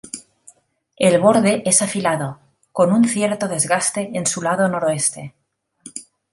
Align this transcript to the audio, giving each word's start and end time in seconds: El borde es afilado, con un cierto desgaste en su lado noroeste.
El 0.97 1.19
borde 1.21 1.61
es 1.63 1.83
afilado, 1.83 2.39
con 2.71 2.91
un 2.91 3.07
cierto 3.07 3.47
desgaste 3.47 4.09
en 4.17 4.25
su 4.25 4.41
lado 4.41 4.67
noroeste. 4.67 5.35